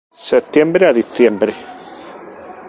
Septiembre 0.27 0.87
a 0.87 0.93
diciembre. 0.99 1.53